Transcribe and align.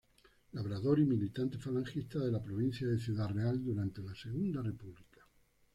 Labrador 0.53 0.99
y 0.99 1.05
militante 1.05 1.59
falangista 1.59 2.17
de 2.17 2.31
la 2.31 2.41
provincia 2.41 2.87
de 2.87 2.97
Ciudad 2.97 3.29
Real, 3.29 3.63
durante 3.63 4.01
la 4.01 4.15
Segunda 4.15 4.63
República. 4.63 5.21